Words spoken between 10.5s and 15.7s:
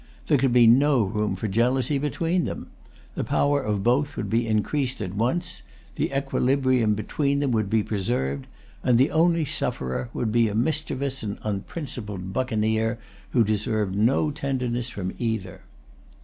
mischievous and unprincipled buccaneer, who deserved no tenderness from either.